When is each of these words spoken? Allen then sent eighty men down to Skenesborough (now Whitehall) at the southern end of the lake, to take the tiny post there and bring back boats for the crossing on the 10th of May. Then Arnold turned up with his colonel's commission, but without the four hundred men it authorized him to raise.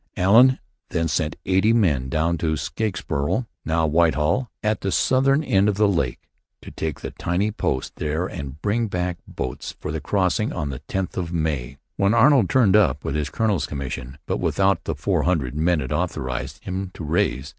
Allen 0.17 0.57
then 0.89 1.07
sent 1.07 1.35
eighty 1.45 1.73
men 1.73 2.09
down 2.09 2.35
to 2.35 2.57
Skenesborough 2.57 3.45
(now 3.63 3.85
Whitehall) 3.85 4.49
at 4.63 4.81
the 4.81 4.91
southern 4.91 5.43
end 5.43 5.69
of 5.69 5.75
the 5.77 5.87
lake, 5.87 6.27
to 6.63 6.71
take 6.71 7.01
the 7.01 7.11
tiny 7.11 7.51
post 7.51 7.97
there 7.97 8.25
and 8.25 8.59
bring 8.63 8.87
back 8.87 9.19
boats 9.27 9.75
for 9.79 9.91
the 9.91 10.01
crossing 10.01 10.51
on 10.51 10.71
the 10.71 10.79
10th 10.89 11.17
of 11.17 11.31
May. 11.31 11.77
Then 11.99 12.15
Arnold 12.15 12.49
turned 12.49 12.75
up 12.75 13.05
with 13.05 13.13
his 13.13 13.29
colonel's 13.29 13.67
commission, 13.67 14.17
but 14.25 14.37
without 14.37 14.85
the 14.85 14.95
four 14.95 15.21
hundred 15.21 15.53
men 15.53 15.79
it 15.81 15.91
authorized 15.91 16.63
him 16.63 16.89
to 16.95 17.03
raise. 17.03 17.49